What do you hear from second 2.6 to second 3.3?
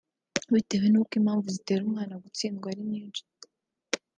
ari nyinshi